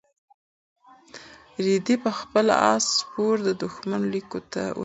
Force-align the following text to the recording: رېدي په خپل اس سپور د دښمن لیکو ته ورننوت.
رېدي 1.65 1.95
په 2.03 2.11
خپل 2.19 2.45
اس 2.71 2.85
سپور 2.99 3.35
د 3.47 3.49
دښمن 3.63 4.01
لیکو 4.13 4.39
ته 4.53 4.61
ورننوت. 4.69 4.79